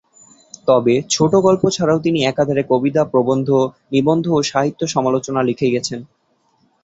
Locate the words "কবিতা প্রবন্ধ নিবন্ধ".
2.69-4.25